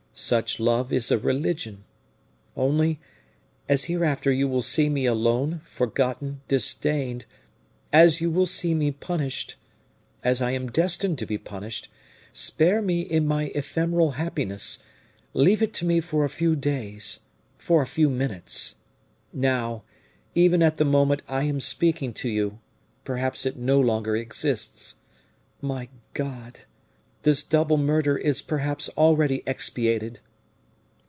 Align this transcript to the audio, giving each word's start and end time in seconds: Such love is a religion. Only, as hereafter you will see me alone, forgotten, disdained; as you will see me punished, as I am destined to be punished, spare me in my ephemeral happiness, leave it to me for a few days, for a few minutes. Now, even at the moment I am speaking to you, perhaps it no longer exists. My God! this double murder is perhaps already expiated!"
Such 0.13 0.59
love 0.59 0.91
is 0.91 1.09
a 1.09 1.17
religion. 1.17 1.85
Only, 2.57 2.99
as 3.69 3.85
hereafter 3.85 4.29
you 4.29 4.45
will 4.45 4.61
see 4.61 4.89
me 4.89 5.05
alone, 5.05 5.61
forgotten, 5.63 6.41
disdained; 6.49 7.25
as 7.93 8.19
you 8.19 8.29
will 8.29 8.45
see 8.45 8.75
me 8.75 8.91
punished, 8.91 9.55
as 10.21 10.41
I 10.41 10.51
am 10.51 10.67
destined 10.69 11.17
to 11.19 11.25
be 11.25 11.37
punished, 11.37 11.87
spare 12.33 12.81
me 12.81 13.01
in 13.01 13.25
my 13.25 13.51
ephemeral 13.55 14.11
happiness, 14.11 14.83
leave 15.33 15.61
it 15.61 15.73
to 15.75 15.85
me 15.85 16.01
for 16.01 16.25
a 16.25 16.29
few 16.29 16.57
days, 16.57 17.21
for 17.57 17.81
a 17.81 17.87
few 17.87 18.09
minutes. 18.09 18.75
Now, 19.31 19.81
even 20.35 20.61
at 20.61 20.75
the 20.75 20.85
moment 20.85 21.21
I 21.29 21.43
am 21.43 21.61
speaking 21.61 22.13
to 22.15 22.29
you, 22.29 22.59
perhaps 23.05 23.45
it 23.45 23.55
no 23.57 23.79
longer 23.79 24.17
exists. 24.17 24.95
My 25.61 25.87
God! 26.13 26.59
this 27.23 27.43
double 27.43 27.77
murder 27.77 28.17
is 28.17 28.41
perhaps 28.41 28.89
already 28.97 29.43
expiated!" 29.45 30.19